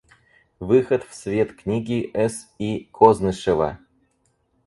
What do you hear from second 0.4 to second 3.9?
Выход в свет книги С. И. Кознышева.